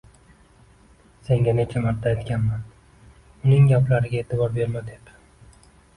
[1.27, 2.65] Senga necha marta aytganman,
[3.45, 5.17] uning gaplariga e`tibor berma, deb